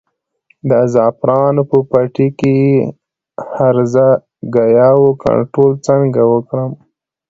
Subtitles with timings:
[0.69, 2.87] د زعفرانو په پټي کې د
[3.55, 4.07] هرزه
[4.55, 6.71] ګیاوو کنټرول څنګه وکړم؟